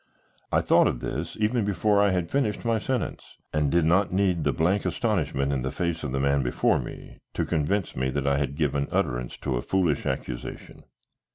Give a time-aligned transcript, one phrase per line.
[0.51, 4.43] I thought of this even before I had finished my sentence, and did not need
[4.43, 8.25] the blank astonishment in the face of the man before me to convince me that
[8.25, 10.85] I had given utterance to a foolish accusation.